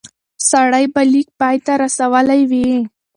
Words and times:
سړی 0.49 0.85
به 0.93 1.01
لیک 1.11 1.27
پای 1.39 1.57
ته 1.65 1.73
رسولی 1.83 2.41
وي. 2.51 2.69